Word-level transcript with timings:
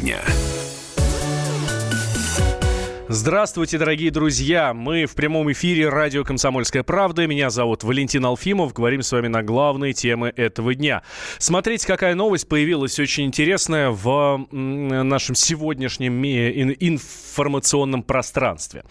дня. 0.00 0.22
Здравствуйте, 3.14 3.76
дорогие 3.76 4.10
друзья! 4.10 4.72
Мы 4.72 5.04
в 5.04 5.14
прямом 5.14 5.52
эфире 5.52 5.90
радио 5.90 6.24
«Комсомольская 6.24 6.82
правда». 6.82 7.26
Меня 7.26 7.50
зовут 7.50 7.84
Валентин 7.84 8.24
Алфимов. 8.24 8.72
Говорим 8.72 9.02
с 9.02 9.12
вами 9.12 9.28
на 9.28 9.42
главные 9.42 9.92
темы 9.92 10.32
этого 10.34 10.74
дня. 10.74 11.02
Смотрите, 11.36 11.86
какая 11.86 12.14
новость 12.14 12.48
появилась 12.48 12.98
очень 12.98 13.26
интересная 13.26 13.90
в 13.90 14.46
нашем 14.50 15.34
сегодняшнем 15.34 16.24
информационном 16.24 18.02
пространстве. 18.02 18.82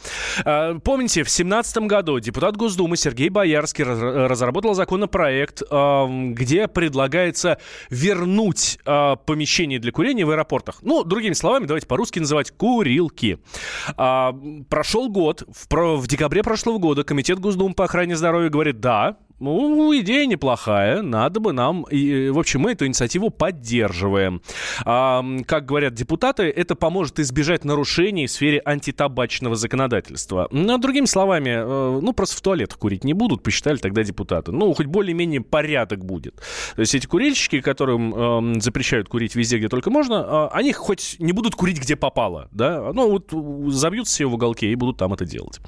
А, 0.46 0.78
помните, 0.78 1.24
в 1.24 1.26
2017 1.26 1.78
году 1.88 2.20
депутат 2.20 2.56
Госдумы 2.56 2.98
Сергей 2.98 3.30
Боярский 3.30 3.84
разработал 3.84 4.76
законопроект, 4.76 5.64
а, 5.72 6.08
где 6.08 6.68
предлагается 6.68 7.58
вернуть 7.90 8.78
а, 8.86 9.16
помещение 9.16 9.80
для 9.80 9.92
курения 9.92 10.26
в 10.26 10.30
аэропортах. 10.30 10.78
Ну, 10.84 11.04
другими 11.04 11.34
словами, 11.34 11.66
давайте 11.66 11.88
по-русски 11.88 12.20
называть 12.20 12.52
курилки. 12.52 13.40
А, 14.12 14.36
прошел 14.70 15.10
год, 15.10 15.44
в, 15.48 15.98
в 15.98 16.08
декабре 16.08 16.44
прошлого 16.44 16.80
года 16.80 17.04
Комитет 17.04 17.40
Госдумы 17.40 17.74
по 17.74 17.86
охране 17.86 18.16
здоровья 18.18 18.50
говорит, 18.50 18.80
да, 18.82 19.18
ну, 19.42 20.00
идея 20.00 20.26
неплохая, 20.28 21.02
надо 21.02 21.40
бы 21.40 21.52
нам... 21.52 21.84
И, 21.84 22.30
в 22.30 22.38
общем, 22.38 22.62
мы 22.62 22.74
эту 22.74 22.86
инициативу 22.86 23.32
поддерживаем. 23.32 24.42
А, 24.86 25.26
как 25.48 25.66
говорят 25.66 25.96
депутаты, 25.96 26.44
это 26.44 26.76
поможет 26.76 27.20
избежать 27.20 27.66
нарушений 27.66 28.28
в 28.28 28.32
сфере 28.32 28.62
антитабачного 28.64 29.56
законодательства. 29.56 30.48
Ну, 30.52 30.78
другими 30.78 31.06
словами, 31.06 31.50
э, 31.50 32.00
ну, 32.02 32.14
просто 32.14 32.38
в 32.38 32.42
туалетах 32.42 32.78
курить 32.78 33.04
не 33.04 33.14
будут, 33.14 33.42
посчитали 33.42 33.78
тогда 33.78 34.04
депутаты. 34.04 34.52
Ну, 34.52 34.74
хоть 34.74 34.86
более-менее 34.86 35.42
порядок 35.42 36.06
будет. 36.06 36.36
То 36.76 36.82
есть 36.82 36.94
эти 36.94 37.08
курильщики, 37.08 37.62
которым 37.62 38.56
э, 38.56 38.62
запрещают 38.62 39.10
курить 39.10 39.36
везде, 39.36 39.58
где 39.58 39.70
только 39.70 39.90
можно, 39.90 40.50
э, 40.54 40.56
они 40.56 40.72
хоть 40.72 41.16
не 41.18 41.32
будут 41.32 41.56
курить, 41.56 41.80
где 41.80 41.96
попало, 41.96 42.48
да? 42.52 42.92
Ну, 42.94 43.10
вот 43.10 43.74
забьются 43.74 44.14
себе 44.14 44.28
в 44.28 44.36
уголке 44.36 44.72
и 44.72 44.76
будут 44.76 44.98
там 44.98 45.14
это 45.14 45.26
делать. 45.26 45.60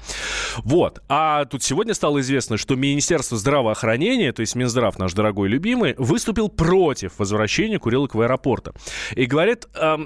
Вот. 0.58 1.02
А 1.08 1.44
тут 1.46 1.64
сегодня 1.64 1.92
стало 1.94 2.20
известно, 2.20 2.56
что 2.56 2.76
Министерство 2.76 3.36
здравоохранения 3.36 3.63
здравоохранения, 3.64 4.32
то 4.32 4.40
есть 4.40 4.54
Минздрав, 4.56 4.98
наш 4.98 5.14
дорогой 5.14 5.48
любимый, 5.48 5.94
выступил 5.96 6.48
против 6.50 7.12
возвращения 7.18 7.78
курилок 7.78 8.14
в 8.14 8.20
аэропорты. 8.20 8.72
И 9.14 9.24
говорит, 9.24 9.66
э, 9.74 9.96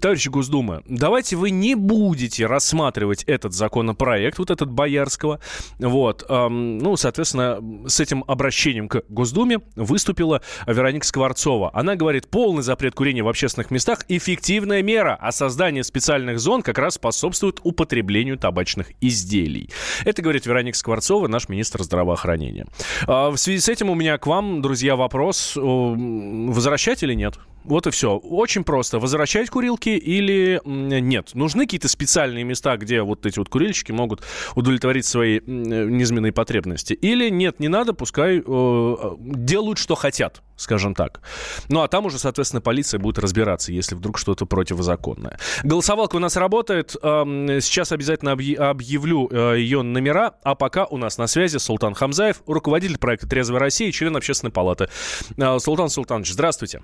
товарищи 0.00 0.28
Госдума, 0.28 0.82
давайте 0.86 1.34
вы 1.34 1.50
не 1.50 1.74
будете 1.74 2.46
рассматривать 2.46 3.24
этот 3.24 3.52
законопроект, 3.52 4.38
вот 4.38 4.50
этот 4.50 4.70
Боярского. 4.70 5.40
Вот. 5.80 6.24
Э, 6.28 6.48
ну, 6.48 6.96
соответственно, 6.96 7.58
с 7.88 7.98
этим 7.98 8.24
обращением 8.28 8.88
к 8.88 9.02
Госдуме 9.08 9.58
выступила 9.74 10.40
Вероника 10.68 11.06
Скворцова. 11.06 11.70
Она 11.74 11.96
говорит, 11.96 12.28
полный 12.28 12.62
запрет 12.62 12.94
курения 12.94 13.24
в 13.24 13.28
общественных 13.28 13.72
местах– 13.72 14.04
эффективная 14.08 14.82
мера, 14.82 15.18
а 15.20 15.32
создание 15.32 15.82
специальных 15.82 16.38
зон 16.38 16.62
как 16.62 16.78
раз 16.78 16.94
способствует 16.94 17.58
употреблению 17.64 18.38
табачных 18.38 18.92
изделий. 19.00 19.68
Это 20.04 20.22
говорит 20.22 20.46
Вероника 20.46 20.78
Скворцова, 20.78 21.26
наш 21.26 21.48
министр 21.48 21.82
здравоохранения. 21.82 22.66
А, 23.06 23.30
в 23.30 23.36
связи 23.36 23.60
с 23.60 23.68
этим 23.68 23.90
у 23.90 23.94
меня 23.94 24.18
к 24.18 24.26
вам, 24.26 24.62
друзья, 24.62 24.96
вопрос. 24.96 25.52
Возвращать 25.56 27.02
или 27.02 27.14
нет? 27.14 27.38
Вот 27.64 27.86
и 27.86 27.90
все. 27.90 28.16
Очень 28.16 28.64
просто. 28.64 28.98
Возвращать 28.98 29.50
курилки 29.50 29.90
или 29.90 30.60
нет? 30.64 31.34
Нужны 31.34 31.64
какие-то 31.64 31.88
специальные 31.88 32.44
места, 32.44 32.76
где 32.76 33.02
вот 33.02 33.26
эти 33.26 33.38
вот 33.38 33.48
курильщики 33.48 33.92
могут 33.92 34.22
удовлетворить 34.54 35.04
свои 35.04 35.40
низменные 35.46 36.32
потребности? 36.32 36.94
Или 36.94 37.28
нет, 37.28 37.60
не 37.60 37.68
надо, 37.68 37.92
пускай 37.92 38.42
э, 38.44 38.96
делают, 39.18 39.78
что 39.78 39.94
хотят, 39.94 40.42
скажем 40.56 40.94
так. 40.94 41.20
Ну, 41.68 41.82
а 41.82 41.88
там 41.88 42.06
уже, 42.06 42.18
соответственно, 42.18 42.60
полиция 42.60 42.98
будет 42.98 43.18
разбираться, 43.18 43.72
если 43.72 43.94
вдруг 43.94 44.18
что-то 44.18 44.46
противозаконное. 44.46 45.38
Голосовалка 45.62 46.16
у 46.16 46.20
нас 46.20 46.36
работает. 46.36 46.96
Э, 47.02 47.24
сейчас 47.60 47.92
обязательно 47.92 48.32
объявлю 48.32 49.28
э, 49.30 49.58
ее 49.58 49.82
номера. 49.82 50.34
А 50.42 50.54
пока 50.54 50.86
у 50.86 50.96
нас 50.96 51.18
на 51.18 51.26
связи 51.26 51.58
Султан 51.58 51.94
Хамзаев, 51.94 52.42
руководитель 52.46 52.98
проекта 52.98 53.28
«Трезвая 53.28 53.60
Россия» 53.60 53.88
и 53.88 53.92
член 53.92 54.16
общественной 54.16 54.50
палаты. 54.50 54.88
Э, 55.36 55.58
Султан 55.58 55.90
Султанович, 55.90 56.32
здравствуйте. 56.32 56.80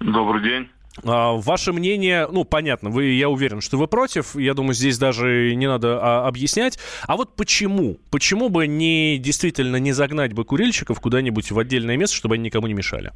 Добрый 0.00 0.42
день. 0.42 0.68
А, 1.04 1.32
ваше 1.32 1.72
мнение, 1.72 2.26
ну, 2.30 2.44
понятно, 2.44 2.90
вы, 2.90 3.06
я 3.06 3.28
уверен, 3.28 3.60
что 3.60 3.76
вы 3.76 3.86
против. 3.86 4.34
Я 4.34 4.54
думаю, 4.54 4.74
здесь 4.74 4.98
даже 4.98 5.54
не 5.54 5.66
надо 5.66 5.98
а, 6.00 6.26
объяснять. 6.26 6.78
А 7.06 7.16
вот 7.16 7.36
почему? 7.36 7.98
Почему 8.10 8.48
бы 8.48 8.66
не 8.66 9.18
действительно 9.18 9.76
не 9.76 9.92
загнать 9.92 10.32
бы 10.32 10.44
курильщиков 10.44 11.00
куда-нибудь 11.00 11.50
в 11.50 11.58
отдельное 11.58 11.96
место, 11.96 12.16
чтобы 12.16 12.36
они 12.36 12.44
никому 12.44 12.66
не 12.66 12.74
мешали? 12.74 13.12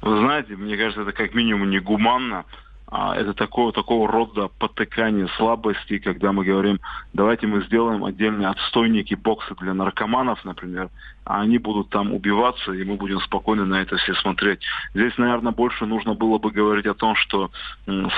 Вы 0.00 0.18
знаете, 0.18 0.56
мне 0.56 0.76
кажется, 0.76 1.02
это 1.02 1.12
как 1.12 1.34
минимум 1.34 1.70
негуманно. 1.70 2.44
А, 2.90 3.14
это 3.14 3.34
такого, 3.34 3.72
такого 3.72 4.10
рода 4.10 4.48
потыкание 4.58 5.28
слабости, 5.36 5.98
когда 5.98 6.32
мы 6.32 6.44
говорим, 6.44 6.80
давайте 7.12 7.46
мы 7.46 7.62
сделаем 7.64 8.04
отдельные 8.04 8.48
отстойники, 8.48 9.14
боксы 9.14 9.54
для 9.56 9.74
наркоманов, 9.74 10.42
например, 10.44 10.88
а 11.28 11.42
они 11.42 11.58
будут 11.58 11.90
там 11.90 12.14
убиваться, 12.14 12.72
и 12.72 12.82
мы 12.84 12.96
будем 12.96 13.20
спокойно 13.20 13.66
на 13.66 13.82
это 13.82 13.98
все 13.98 14.14
смотреть. 14.14 14.60
Здесь, 14.94 15.12
наверное, 15.18 15.52
больше 15.52 15.84
нужно 15.84 16.14
было 16.14 16.38
бы 16.38 16.50
говорить 16.50 16.86
о 16.86 16.94
том, 16.94 17.14
что 17.16 17.50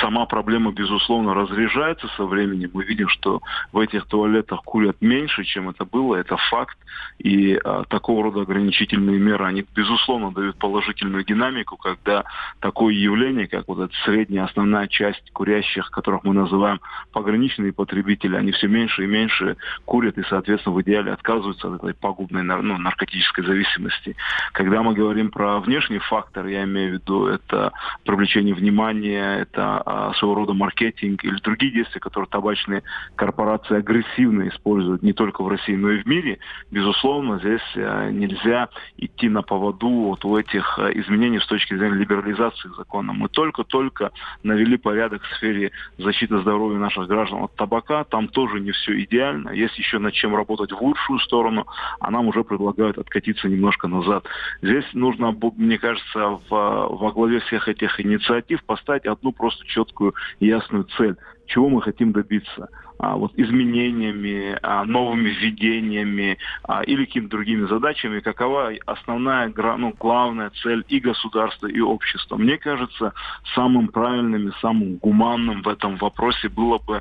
сама 0.01 0.27
проблема, 0.27 0.71
безусловно, 0.71 1.35
разряжается 1.35 2.07
со 2.17 2.25
временем. 2.25 2.71
Мы 2.73 2.85
видим, 2.85 3.09
что 3.09 3.41
в 3.73 3.81
этих 3.81 4.07
туалетах 4.07 4.63
курят 4.63 4.99
меньше, 5.01 5.43
чем 5.43 5.69
это 5.69 5.85
было, 5.85 6.15
это 6.15 6.37
факт. 6.37 6.79
И 7.19 7.55
а, 7.57 7.83
такого 7.89 8.23
рода 8.23 8.43
ограничительные 8.43 9.19
меры, 9.19 9.45
они, 9.45 9.67
безусловно, 9.75 10.31
дают 10.31 10.57
положительную 10.59 11.25
динамику, 11.25 11.77
когда 11.77 12.25
такое 12.61 12.95
явление, 12.95 13.49
как 13.49 13.67
вот 13.67 13.81
эта 13.81 13.95
средняя 14.05 14.45
основная 14.61 14.89
часть 14.89 15.31
курящих, 15.33 15.91
которых 15.91 16.23
мы 16.25 16.35
называем 16.35 16.81
пограничные 17.13 17.73
потребители, 17.73 18.37
они 18.37 18.53
все 18.53 18.69
меньше 18.69 19.05
и 19.05 19.07
меньше 19.07 19.57
курят 19.87 20.19
и, 20.19 20.23
соответственно, 20.29 20.75
в 20.75 20.83
идеале 20.83 21.13
отказываются 21.13 21.69
от 21.69 21.83
этой 21.83 21.95
пагубной 21.95 22.43
ну, 22.43 22.77
наркотической 22.77 23.45
зависимости. 23.45 24.17
Когда 24.53 24.83
мы 24.83 24.95
говорим 24.95 25.31
про 25.31 25.61
внешний 25.61 25.99
фактор, 25.99 26.47
я 26.47 26.65
имею 26.65 26.91
в 26.91 26.93
виду 26.95 27.27
это 27.27 27.73
привлечение 28.05 28.55
внимания, 28.55 29.39
это 29.39 29.83
а, 29.85 30.13
своего 30.15 30.35
рода 30.35 30.53
маркетинг 30.53 31.25
или 31.25 31.37
другие 31.41 31.73
действия, 31.73 32.01
которые 32.01 32.29
табачные 32.29 32.83
корпорации 33.17 33.79
агрессивно 33.79 34.49
используют 34.49 35.03
не 35.03 35.15
только 35.15 35.43
в 35.43 35.49
России, 35.49 35.75
но 35.75 35.91
и 35.91 36.03
в 36.03 36.07
мире, 36.07 36.39
безусловно, 36.71 37.39
здесь 37.39 37.63
а, 37.77 38.11
нельзя 38.11 38.69
идти 38.99 39.29
на 39.31 39.43
поводу 39.43 39.89
вот 39.89 40.25
у 40.25 40.37
этих 40.37 40.79
а, 40.79 40.91
изменений 40.91 41.41
с 41.41 41.47
точки 41.47 41.75
зрения 41.75 41.97
либерализации 41.97 42.69
закона. 42.77 43.15
Мы 43.15 43.29
только-только 43.31 44.11
навели 44.51 44.77
порядок 44.77 45.23
в 45.23 45.37
сфере 45.37 45.71
защиты 45.99 46.39
здоровья 46.41 46.79
наших 46.79 47.07
граждан 47.07 47.45
от 47.45 47.55
табака. 47.55 48.05
Там 48.05 48.29
тоже 48.29 48.61
не 48.61 48.73
все 48.73 49.03
идеально. 49.05 49.51
Есть 49.51 49.79
еще 49.79 49.99
над 49.99 50.13
чем 50.13 50.35
работать 50.35 50.73
в 50.73 50.81
лучшую 50.81 51.21
сторону, 51.21 51.67
а 52.01 52.11
нам 52.11 52.27
уже 52.27 52.43
предлагают 52.43 52.99
откатиться 52.99 53.49
немножко 53.49 53.89
назад. 53.89 54.25
Здесь 54.63 54.85
нужно, 54.93 55.35
мне 55.57 55.79
кажется, 55.79 56.19
в, 56.19 56.51
во 56.51 57.13
главе 57.13 57.41
всех 57.41 57.69
этих 57.69 58.01
инициатив 58.01 58.65
поставить 58.65 59.07
одну 59.07 59.33
просто 59.33 59.65
четкую 59.67 60.15
ясную 60.41 60.85
цель. 60.97 61.17
Чего 61.47 61.69
мы 61.69 61.83
хотим 61.83 62.13
добиться? 62.13 62.69
А, 63.03 63.17
вот, 63.17 63.33
изменениями, 63.37 64.59
а, 64.63 64.85
новыми 64.85 65.31
введениями 65.31 66.37
а, 66.65 66.83
или 66.83 67.07
какими-то 67.07 67.31
другими 67.31 67.67
задачами, 67.67 68.21
какова 68.21 68.73
основная, 68.85 69.51
ну, 69.79 69.95
главная 69.99 70.51
цель 70.63 70.85
и 70.89 71.01
государства, 71.01 71.67
и 71.67 71.81
общества. 71.81 72.37
Мне 72.37 72.59
кажется, 72.59 73.15
самым 73.55 73.89
правильным 73.89 74.49
и 74.49 74.53
самым 74.61 74.97
гуманным 74.97 75.63
в 75.63 75.69
этом 75.69 75.97
вопросе 75.97 76.51
было 76.51 76.79
бы 76.79 77.01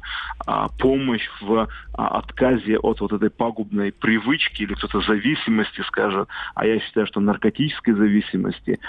помощь 0.80 1.28
в 1.42 1.68
отказе 1.94 2.78
от 2.78 3.02
вот 3.02 3.12
этой 3.12 3.30
пагубной 3.30 3.92
привычки 3.92 4.64
или 4.64 4.74
кто-то 4.74 5.02
зависимости, 5.02 5.81
скажет, 5.81 6.30
а 6.56 6.66
я 6.66 6.80
считаю, 6.80 7.07
что 7.07 7.19
наркотической 7.19 7.94
зависимости, 7.94 8.80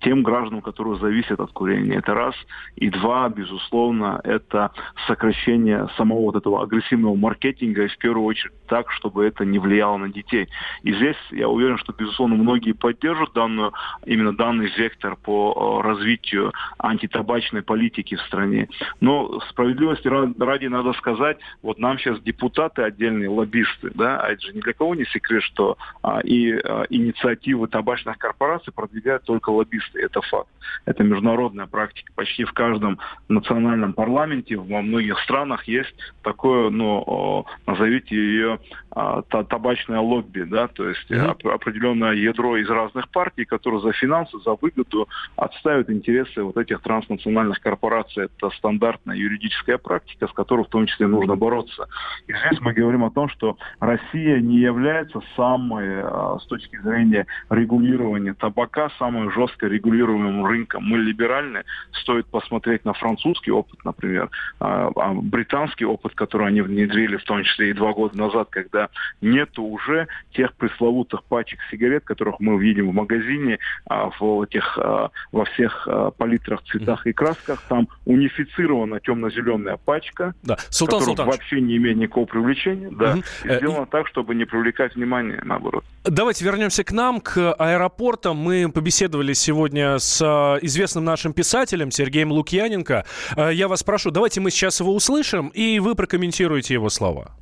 тем 0.00 0.22
гражданам, 0.22 0.62
которые 0.62 0.98
зависят 0.98 1.40
от 1.40 1.52
курения. 1.52 1.96
Это 1.96 2.14
раз. 2.14 2.34
И 2.76 2.90
два, 2.90 3.28
безусловно, 3.28 4.20
это 4.24 4.72
сокращение 5.06 5.88
самого 5.96 6.32
вот 6.32 6.39
этого 6.40 6.62
агрессивного 6.62 7.14
маркетинга, 7.14 7.88
в 7.88 7.98
первую 7.98 8.24
очередь 8.24 8.52
так, 8.66 8.90
чтобы 8.92 9.26
это 9.26 9.44
не 9.44 9.58
влияло 9.58 9.96
на 9.96 10.10
детей. 10.10 10.48
И 10.82 10.92
здесь 10.92 11.16
я 11.30 11.48
уверен, 11.48 11.78
что, 11.78 11.92
безусловно, 11.92 12.36
многие 12.36 12.72
поддержат 12.72 13.32
данную, 13.32 13.72
именно 14.06 14.34
данный 14.34 14.70
вектор 14.76 15.16
по 15.16 15.80
э, 15.82 15.86
развитию 15.86 16.52
антитабачной 16.78 17.62
политики 17.62 18.14
в 18.14 18.20
стране. 18.22 18.68
Но 19.00 19.40
справедливости 19.50 20.08
ради 20.08 20.66
надо 20.66 20.92
сказать, 20.94 21.38
вот 21.62 21.78
нам 21.78 21.98
сейчас 21.98 22.20
депутаты 22.20 22.82
отдельные, 22.82 23.28
лоббисты, 23.28 23.90
да, 23.94 24.20
а 24.20 24.28
это 24.30 24.42
же 24.42 24.52
ни 24.52 24.60
для 24.60 24.72
кого 24.72 24.94
не 24.94 25.04
секрет, 25.06 25.42
что 25.42 25.76
а, 26.02 26.20
и 26.20 26.52
а, 26.52 26.84
инициативы 26.88 27.68
табачных 27.68 28.18
корпораций 28.18 28.72
продвигают 28.72 29.24
только 29.24 29.50
лоббисты, 29.50 30.00
это 30.00 30.20
факт. 30.22 30.48
Это 30.84 31.02
международная 31.02 31.66
практика. 31.66 32.12
Почти 32.14 32.44
в 32.44 32.52
каждом 32.52 32.98
национальном 33.28 33.92
парламенте 33.92 34.56
во 34.56 34.82
многих 34.82 35.18
странах 35.20 35.64
есть 35.64 35.94
такое, 36.30 36.70
ну, 36.70 37.44
назовите 37.66 38.14
ее 38.14 38.60
табачное 38.92 40.00
лобби, 40.00 40.42
да, 40.42 40.68
то 40.68 40.88
есть 40.88 41.10
mm-hmm. 41.10 41.50
определенное 41.50 42.12
ядро 42.12 42.56
из 42.56 42.68
разных 42.68 43.08
партий, 43.10 43.44
которые 43.44 43.80
за 43.80 43.92
финансы, 43.92 44.38
за 44.44 44.56
выгоду 44.60 45.08
отставят 45.36 45.90
интересы 45.90 46.42
вот 46.42 46.56
этих 46.56 46.80
транснациональных 46.80 47.60
корпораций. 47.60 48.24
Это 48.24 48.50
стандартная 48.56 49.16
юридическая 49.16 49.78
практика, 49.78 50.26
с 50.26 50.32
которой 50.32 50.64
в 50.64 50.68
том 50.68 50.86
числе 50.86 51.06
нужно 51.06 51.36
бороться. 51.36 51.86
И 52.26 52.32
здесь 52.32 52.60
мы 52.60 52.72
говорим 52.72 53.04
о 53.04 53.10
том, 53.10 53.28
что 53.28 53.56
Россия 53.78 54.40
не 54.40 54.58
является 54.58 55.20
самой, 55.36 56.02
а, 56.02 56.38
с 56.40 56.46
точки 56.46 56.80
зрения 56.80 57.26
регулирования 57.48 58.34
табака, 58.34 58.90
самым 58.98 59.30
жестко 59.30 59.66
регулируемым 59.66 60.44
рынком. 60.46 60.84
Мы 60.84 60.98
либеральны. 60.98 61.64
Стоит 61.92 62.26
посмотреть 62.26 62.84
на 62.84 62.92
французский 62.92 63.50
опыт, 63.50 63.84
например, 63.84 64.30
а, 64.58 64.90
британский 65.14 65.84
опыт, 65.84 66.14
который 66.14 66.48
они 66.48 66.62
внедрили, 66.62 67.16
в 67.16 67.24
том 67.24 67.42
числе 67.44 67.70
и 67.70 67.72
два 67.72 67.92
года 67.92 68.16
назад, 68.16 68.48
когда 68.50 68.79
когда 68.80 68.88
нету 69.20 69.62
уже 69.62 70.08
тех 70.32 70.54
пресловутых 70.54 71.24
пачек 71.24 71.58
сигарет, 71.70 72.04
которых 72.04 72.40
мы 72.40 72.58
видим 72.60 72.90
в 72.90 72.94
магазине, 72.94 73.58
а, 73.86 74.10
в 74.18 74.42
этих, 74.42 74.78
а, 74.78 75.10
во 75.32 75.44
всех 75.44 75.86
а, 75.86 76.10
палитрах, 76.10 76.62
цветах 76.64 77.06
и 77.06 77.12
красках. 77.12 77.62
Там 77.68 77.88
унифицирована 78.06 79.00
темно-зеленая 79.00 79.76
пачка, 79.76 80.34
да. 80.42 80.56
Султан 80.70 81.00
которая 81.00 81.26
вообще 81.26 81.60
не 81.60 81.76
имеет 81.76 81.96
никакого 81.96 82.26
привлечения. 82.26 82.90
Да, 82.90 83.12
угу. 83.12 83.22
и 83.44 83.56
сделано 83.56 83.86
так, 83.86 84.06
чтобы 84.08 84.34
не 84.34 84.44
привлекать 84.44 84.94
внимание, 84.94 85.40
наоборот. 85.44 85.84
Давайте 86.04 86.44
вернемся 86.44 86.84
к 86.84 86.92
нам, 86.92 87.20
к 87.20 87.52
аэропортам. 87.52 88.36
Мы 88.36 88.70
побеседовали 88.72 89.32
сегодня 89.32 89.98
с 89.98 90.22
известным 90.62 91.04
нашим 91.04 91.32
писателем 91.32 91.90
Сергеем 91.90 92.32
Лукьяненко. 92.32 93.04
Я 93.52 93.68
вас 93.68 93.82
прошу, 93.82 94.10
давайте 94.10 94.40
мы 94.40 94.50
сейчас 94.50 94.80
его 94.80 94.94
услышим, 94.94 95.48
и 95.48 95.78
вы 95.78 95.94
прокомментируете 95.94 96.74
его 96.74 96.88
слова. 96.88 97.32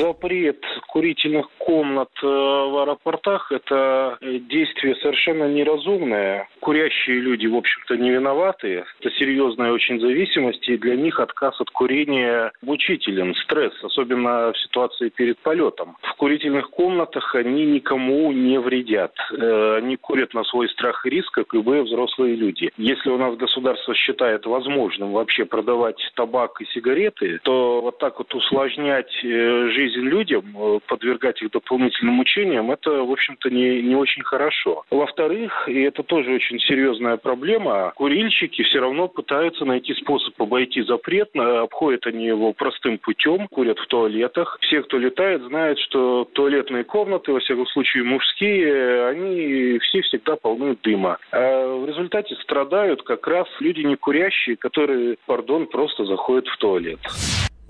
Запрет 0.00 0.60
курительных 0.94 1.50
комнат 1.58 2.10
э, 2.22 2.26
в 2.26 2.82
аэропортах– 2.82 3.48
это 3.50 4.16
действие 4.20 4.94
совершенно 5.02 5.48
неразумное. 5.48 6.48
Курящие 6.60 7.18
люди, 7.18 7.48
в 7.48 7.56
общем-то, 7.56 7.96
не 7.96 8.12
виноваты. 8.12 8.84
Это 9.00 9.10
серьезная 9.18 9.72
очень 9.72 9.98
зависимость, 9.98 10.68
и 10.68 10.76
для 10.76 10.94
них 10.94 11.18
отказ 11.18 11.60
от 11.60 11.68
курения 11.70 12.52
мучителен, 12.62 13.34
стресс, 13.34 13.72
особенно 13.82 14.52
в 14.52 14.58
ситуации 14.58 15.08
перед 15.08 15.36
полетом. 15.38 15.96
В 16.02 16.14
курительных 16.14 16.70
комнатах 16.70 17.34
они 17.34 17.64
никому 17.66 18.30
не 18.30 18.60
вредят. 18.60 19.16
Э, 19.32 19.78
они 19.78 19.96
курят 19.96 20.32
на 20.32 20.44
свой 20.44 20.68
страх 20.68 21.04
и 21.06 21.10
риск, 21.10 21.32
как 21.32 21.52
любые 21.54 21.82
взрослые 21.82 22.36
люди. 22.36 22.70
Если 22.76 23.10
у 23.10 23.18
нас 23.18 23.34
государство 23.36 23.96
считает 23.96 24.46
возможным 24.46 25.10
вообще 25.10 25.44
продавать 25.44 25.98
табак 26.14 26.60
и 26.60 26.66
сигареты, 26.66 27.40
то 27.42 27.80
вот 27.80 27.98
так 27.98 28.18
вот 28.18 28.32
усложнять 28.32 29.12
э, 29.24 29.70
жизнь 29.72 30.02
людям, 30.02 30.44
э, 30.56 30.78
подвергать 30.86 31.42
их 31.42 31.50
дополнительным 31.50 32.14
мучениям, 32.14 32.70
это, 32.70 32.90
в 32.90 33.10
общем-то, 33.10 33.50
не, 33.50 33.82
не 33.82 33.96
очень 33.96 34.22
хорошо. 34.22 34.84
Во-вторых, 34.90 35.68
и 35.68 35.80
это 35.82 36.02
тоже 36.02 36.32
очень 36.32 36.58
серьезная 36.60 37.16
проблема, 37.16 37.92
курильщики 37.96 38.62
все 38.62 38.80
равно 38.80 39.08
пытаются 39.08 39.64
найти 39.64 39.94
способ 39.94 40.40
обойти 40.40 40.82
запрет, 40.82 41.30
обходят 41.34 42.06
они 42.06 42.26
его 42.26 42.52
простым 42.52 42.98
путем, 42.98 43.48
курят 43.48 43.78
в 43.78 43.86
туалетах. 43.86 44.58
Все, 44.60 44.82
кто 44.82 44.98
летает, 44.98 45.42
знают, 45.42 45.78
что 45.80 46.28
туалетные 46.32 46.84
комнаты, 46.84 47.32
во 47.32 47.40
всяком 47.40 47.66
случае 47.66 48.04
мужские, 48.04 49.06
они 49.08 49.78
все 49.80 50.02
всегда 50.02 50.36
полны 50.36 50.76
дыма. 50.82 51.18
А 51.32 51.76
в 51.76 51.86
результате 51.86 52.34
страдают 52.36 53.02
как 53.02 53.26
раз 53.26 53.48
люди 53.60 53.80
не 53.80 53.96
курящие, 53.96 54.56
которые, 54.56 55.16
пардон, 55.26 55.66
просто 55.66 56.04
заходят 56.04 56.46
в 56.48 56.56
туалет. 56.58 56.98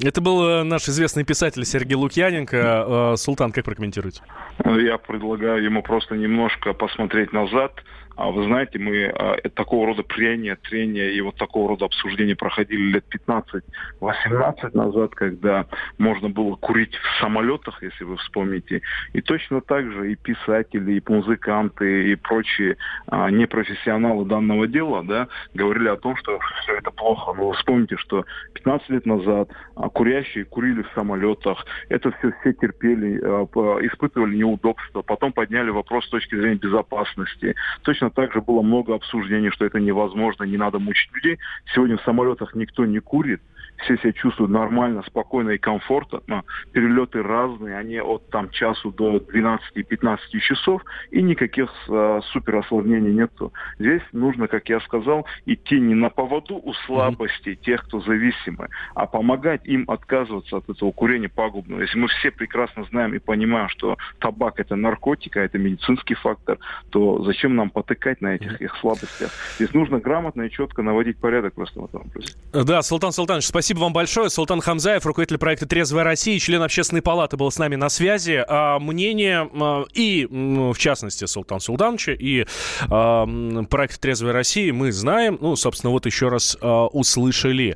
Это 0.02 0.20
был 0.20 0.44
э, 0.44 0.62
наш 0.64 0.88
известный 0.88 1.24
писатель 1.24 1.64
Сергей 1.64 1.94
Лукьяненко. 1.94 2.56
Э, 2.56 3.16
Султан, 3.16 3.52
как 3.52 3.64
прокомментируете? 3.64 4.22
Я 4.64 4.98
предлагаю 4.98 5.62
ему 5.62 5.82
просто 5.82 6.16
немножко 6.16 6.72
посмотреть 6.72 7.32
назад, 7.32 7.72
вы 8.16 8.44
знаете, 8.44 8.78
мы 8.78 9.06
а, 9.06 9.36
такого 9.54 9.86
рода 9.86 10.02
прения, 10.02 10.56
трения 10.56 11.10
и 11.10 11.20
вот 11.20 11.36
такого 11.36 11.68
рода 11.68 11.86
обсуждения 11.86 12.36
проходили 12.36 12.92
лет 12.92 13.04
15-18 14.00 14.76
назад, 14.76 15.14
когда 15.14 15.66
можно 15.98 16.28
было 16.28 16.56
курить 16.56 16.94
в 16.94 17.20
самолетах, 17.20 17.82
если 17.82 18.04
вы 18.04 18.16
вспомните. 18.18 18.82
И 19.12 19.20
точно 19.20 19.60
так 19.60 19.90
же 19.90 20.12
и 20.12 20.16
писатели, 20.16 20.92
и 20.92 21.02
музыканты, 21.12 22.12
и 22.12 22.14
прочие 22.14 22.76
а, 23.06 23.30
непрофессионалы 23.30 24.24
данного 24.24 24.66
дела 24.66 25.02
да, 25.02 25.28
говорили 25.54 25.88
о 25.88 25.96
том, 25.96 26.16
что 26.16 26.38
все 26.62 26.76
это 26.76 26.90
плохо. 26.90 27.32
Но 27.36 27.48
вы 27.48 27.54
вспомните, 27.54 27.96
что 27.96 28.24
15 28.54 28.90
лет 28.90 29.06
назад 29.06 29.50
а, 29.74 29.88
курящие 29.88 30.44
курили 30.44 30.82
в 30.82 30.90
самолетах. 30.94 31.66
Это 31.88 32.12
все 32.12 32.32
все 32.40 32.52
терпели, 32.52 33.20
а, 33.22 33.46
испытывали 33.86 34.36
неудобства. 34.36 35.02
Потом 35.02 35.32
подняли 35.32 35.70
вопрос 35.70 36.06
с 36.06 36.10
точки 36.10 36.36
зрения 36.36 36.56
безопасности. 36.56 37.54
Точно 37.82 38.03
Точно 38.04 38.22
так 38.22 38.34
же 38.34 38.42
было 38.42 38.60
много 38.60 38.94
обсуждений, 38.94 39.50
что 39.50 39.64
это 39.64 39.80
невозможно, 39.80 40.44
не 40.44 40.58
надо 40.58 40.78
мучить 40.78 41.10
людей. 41.14 41.38
Сегодня 41.74 41.96
в 41.96 42.02
самолетах 42.02 42.54
никто 42.54 42.84
не 42.84 42.98
курит 42.98 43.40
все 43.78 43.96
себя 43.98 44.12
чувствуют 44.12 44.50
нормально, 44.50 45.02
спокойно 45.06 45.50
и 45.50 45.58
комфортно. 45.58 46.44
Перелеты 46.72 47.22
разные, 47.22 47.76
они 47.76 48.00
от 48.00 48.28
там 48.30 48.50
часу 48.50 48.90
до 48.90 49.16
12-15 49.16 50.18
часов, 50.40 50.82
и 51.10 51.22
никаких 51.22 51.70
э, 51.88 52.20
супер 52.32 52.56
осложнений 52.56 53.12
нету. 53.12 53.52
Здесь 53.78 54.02
нужно, 54.12 54.48
как 54.48 54.68
я 54.68 54.80
сказал, 54.80 55.26
идти 55.46 55.80
не 55.80 55.94
на 55.94 56.10
поводу 56.10 56.56
у 56.56 56.72
слабости 56.86 57.50
mm-hmm. 57.50 57.64
тех, 57.64 57.84
кто 57.84 58.00
зависимы, 58.00 58.68
а 58.94 59.06
помогать 59.06 59.66
им 59.66 59.84
отказываться 59.88 60.58
от 60.58 60.68
этого 60.68 60.92
курения 60.92 61.28
пагубного. 61.28 61.80
Если 61.80 61.98
мы 61.98 62.08
все 62.08 62.30
прекрасно 62.30 62.84
знаем 62.84 63.14
и 63.14 63.18
понимаем, 63.18 63.68
что 63.68 63.96
табак 64.18 64.60
это 64.60 64.76
наркотик, 64.76 65.36
а 65.36 65.40
это 65.40 65.58
медицинский 65.58 66.14
фактор, 66.14 66.58
то 66.90 67.22
зачем 67.24 67.56
нам 67.56 67.70
потыкать 67.70 68.20
на 68.20 68.34
этих 68.34 68.60
их 68.60 68.76
слабостях? 68.80 69.30
Здесь 69.56 69.74
нужно 69.74 69.98
грамотно 69.98 70.42
и 70.42 70.50
четко 70.50 70.82
наводить 70.82 71.18
порядок 71.18 71.54
просто 71.54 71.80
в 71.80 71.84
этом 71.86 72.02
вопросе. 72.04 72.34
Да, 72.52 72.82
Султан 72.82 73.12
Султанович, 73.12 73.46
спасибо 73.46 73.63
Спасибо 73.64 73.80
вам 73.80 73.94
большое. 73.94 74.28
Султан 74.28 74.60
Хамзаев, 74.60 75.06
руководитель 75.06 75.38
проекта 75.38 75.64
«Трезвая 75.64 76.04
Россия», 76.04 76.38
член 76.38 76.60
общественной 76.60 77.00
палаты 77.00 77.38
был 77.38 77.50
с 77.50 77.58
нами 77.58 77.76
на 77.76 77.88
связи. 77.88 78.44
А, 78.46 78.78
мнение 78.78 79.48
и, 79.94 80.28
в 80.30 80.76
частности, 80.76 81.24
Султан 81.24 81.60
Султановича 81.60 82.12
и 82.12 82.44
а, 82.90 83.26
проект 83.70 83.98
«Трезвая 84.02 84.34
Россия» 84.34 84.70
мы 84.70 84.92
знаем. 84.92 85.38
Ну, 85.40 85.56
собственно, 85.56 85.92
вот 85.92 86.04
еще 86.04 86.28
раз 86.28 86.58
а, 86.60 86.88
услышали. 86.88 87.74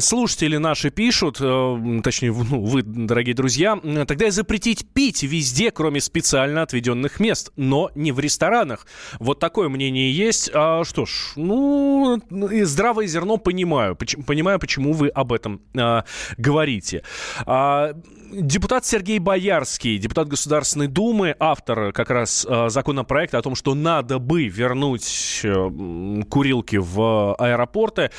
Слушатели 0.00 0.56
наши 0.56 0.88
пишут, 0.88 1.36
точнее, 1.36 2.32
ну, 2.32 2.64
вы, 2.64 2.80
дорогие 2.82 3.34
друзья, 3.34 3.78
тогда 4.06 4.28
и 4.28 4.30
запретить 4.30 4.86
пить 4.94 5.22
везде, 5.22 5.70
кроме 5.70 6.00
специально 6.00 6.62
отведенных 6.62 7.20
мест, 7.20 7.52
но 7.56 7.90
не 7.94 8.10
в 8.10 8.20
ресторанах. 8.20 8.86
Вот 9.18 9.38
такое 9.38 9.68
мнение 9.68 10.10
есть. 10.10 10.48
Что 10.48 11.04
ж, 11.04 11.32
ну, 11.36 12.22
здравое 12.30 13.06
зерно 13.06 13.36
понимаю. 13.36 13.94
Понимаю, 13.94 14.58
почему 14.58 14.77
почему 14.78 14.92
вы 14.92 15.08
об 15.08 15.32
этом 15.32 15.60
э, 15.74 16.02
говорите. 16.36 17.02
А, 17.46 17.94
депутат 18.32 18.86
Сергей 18.86 19.18
Боярский, 19.18 19.98
депутат 19.98 20.28
Государственной 20.28 20.86
Думы, 20.86 21.34
автор 21.38 21.92
как 21.92 22.10
раз 22.10 22.46
э, 22.48 22.68
законопроекта 22.68 23.38
о 23.38 23.42
том, 23.42 23.54
что 23.56 23.74
надо 23.74 24.18
бы 24.18 24.46
вернуть 24.46 25.40
э, 25.42 26.22
курилки 26.30 26.76
в 26.76 27.34
аэропорты. 27.34 28.10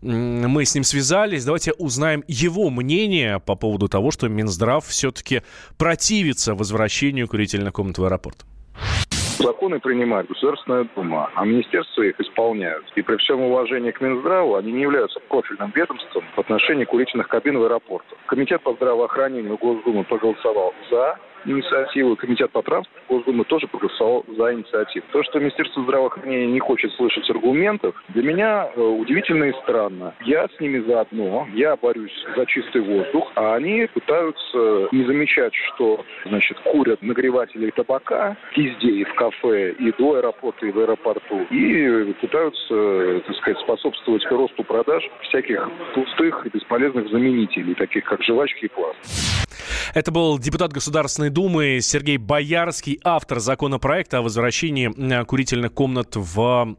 Мы 0.00 0.64
с 0.64 0.74
ним 0.74 0.84
связались. 0.84 1.44
Давайте 1.44 1.72
узнаем 1.72 2.24
его 2.28 2.70
мнение 2.70 3.38
по 3.38 3.54
поводу 3.54 3.88
того, 3.88 4.10
что 4.10 4.28
Минздрав 4.28 4.86
все-таки 4.86 5.42
противится 5.76 6.54
возвращению 6.54 7.28
курительных 7.28 7.74
комнат 7.74 7.98
в 7.98 8.04
аэропорт. 8.04 8.46
Законы 9.38 9.80
принимает 9.80 10.28
Государственная 10.28 10.88
Дума, 10.96 11.30
а 11.34 11.44
министерства 11.44 12.02
их 12.02 12.18
исполняют. 12.18 12.84
И 12.94 13.02
при 13.02 13.16
всем 13.16 13.42
уважении 13.42 13.90
к 13.90 14.00
Минздраву 14.00 14.54
они 14.54 14.72
не 14.72 14.82
являются 14.82 15.20
профильным 15.28 15.72
ведомством 15.74 16.24
в 16.34 16.38
отношении 16.38 16.84
курительных 16.84 17.28
кабин 17.28 17.58
в 17.58 17.64
аэропортах. 17.64 18.18
Комитет 18.26 18.62
по 18.62 18.72
здравоохранению 18.72 19.58
Госдумы 19.58 20.04
проголосовал 20.04 20.72
за, 20.90 21.18
инициативу. 21.46 22.16
Комитет 22.16 22.50
по 22.50 22.62
транспорту 22.62 22.96
Госдумы 23.08 23.44
тоже 23.44 23.66
проголосовал 23.66 24.24
за 24.36 24.54
инициативу. 24.54 25.06
То, 25.12 25.22
что 25.22 25.38
Министерство 25.38 25.82
здравоохранения 25.82 26.46
не 26.46 26.58
хочет 26.58 26.92
слышать 26.92 27.28
аргументов, 27.30 27.94
для 28.08 28.22
меня 28.22 28.68
э, 28.74 28.80
удивительно 28.80 29.44
и 29.44 29.52
странно. 29.62 30.14
Я 30.24 30.48
с 30.48 30.60
ними 30.60 30.80
заодно, 30.86 31.46
я 31.54 31.76
борюсь 31.76 32.12
за 32.36 32.46
чистый 32.46 32.82
воздух, 32.82 33.30
а 33.36 33.54
они 33.54 33.86
пытаются 33.92 34.88
не 34.92 35.04
замечать, 35.04 35.54
что 35.54 36.04
значит, 36.24 36.58
курят 36.60 37.02
нагреватели 37.02 37.70
табака 37.70 38.36
везде, 38.56 38.88
и 38.88 39.04
в 39.04 39.14
кафе, 39.14 39.72
и 39.72 39.92
до 39.92 40.16
аэропорта, 40.16 40.66
и 40.66 40.72
в 40.72 40.78
аэропорту, 40.78 41.40
и 41.50 42.12
пытаются, 42.20 43.20
так 43.26 43.36
сказать, 43.36 43.58
способствовать 43.60 44.24
росту 44.30 44.64
продаж 44.64 45.08
всяких 45.22 45.68
пустых 45.94 46.46
и 46.46 46.50
бесполезных 46.50 47.08
заменителей, 47.10 47.74
таких 47.74 48.04
как 48.04 48.22
жвачки 48.22 48.64
и 48.64 48.68
пласт. 48.68 49.45
Это 49.96 50.12
был 50.12 50.38
депутат 50.38 50.74
Государственной 50.74 51.30
Думы 51.30 51.78
Сергей 51.80 52.18
Боярский, 52.18 53.00
автор 53.02 53.40
законопроекта 53.40 54.18
о 54.18 54.22
возвращении 54.22 55.24
курительных 55.24 55.72
комнат 55.72 56.16
в 56.16 56.76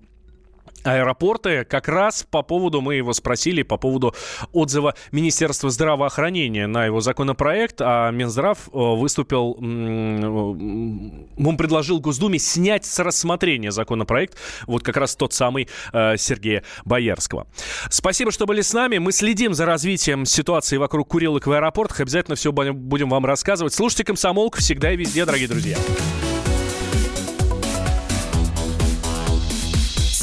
аэропорты. 0.88 1.66
Как 1.66 1.88
раз 1.88 2.26
по 2.30 2.42
поводу, 2.42 2.82
мы 2.82 2.96
его 2.96 3.14
спросили, 3.14 3.64
по 3.64 3.78
поводу 3.78 4.16
отзыва 4.54 4.96
Министерства 5.12 5.70
здравоохранения 5.70 6.68
на 6.68 6.86
его 6.86 7.02
законопроект, 7.02 7.82
а 7.82 8.12
Минздрав 8.12 8.68
э, 8.68 8.72
выступил, 8.74 9.58
он 9.60 11.58
предложил 11.58 12.00
Госдуме 12.00 12.40
снять 12.40 12.86
с 12.86 13.00
рассмотрения 13.00 13.72
законопроект, 13.72 14.38
вот 14.66 14.84
как 14.84 14.98
раз 14.98 15.16
тот 15.16 15.34
самый 15.34 15.68
э, 15.94 16.18
Сергея 16.18 16.64
Боярского. 16.86 17.48
Спасибо, 17.90 18.32
что 18.32 18.46
были 18.46 18.62
с 18.62 18.74
нами. 18.74 18.98
Мы 18.98 19.12
следим 19.12 19.54
за 19.54 19.66
развитием 19.66 20.26
ситуации 20.26 20.78
вокруг 20.78 21.08
курилок 21.08 21.48
в 21.48 21.52
аэропортах. 21.52 22.02
Обязательно 22.02 22.36
все 22.36 22.52
будем 22.52 23.10
вам 23.10 23.26
рассказывать. 23.26 23.74
Слушайте 23.74 24.04
«Комсомолку» 24.06 24.60
всегда 24.60 24.92
и 24.92 24.98
везде, 24.98 25.26
дорогие 25.26 25.48
друзья. 25.48 25.78